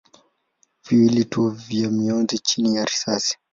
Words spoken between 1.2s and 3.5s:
tu vya mionzi chini ya risasi.